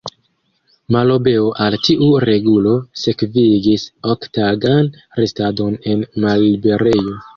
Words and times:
Malobeo 0.95 1.51
al 1.65 1.77
tiu 1.87 2.07
regulo 2.25 2.73
sekvigis 3.01 3.85
ok-tagan 4.15 4.91
restadon 5.21 5.79
en 5.93 6.03
malliberejo. 6.25 7.19